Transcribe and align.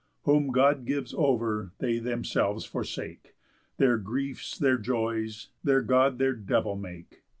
_Whom 0.25 0.51
God 0.51 0.85
gives 0.85 1.13
over 1.13 1.73
they 1.77 1.99
themselves 1.99 2.65
forsake, 2.65 3.35
Their 3.77 3.99
griefs 3.99 4.57
their 4.57 4.79
joys, 4.79 5.49
their 5.63 5.83
God 5.83 6.17
their 6.17 6.33
devil, 6.33 6.75
make. 6.75 7.21